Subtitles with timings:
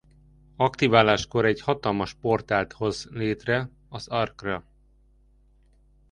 [0.55, 4.65] Aktiváláskor egy hatalmas portált hoz létre az Ark-ra.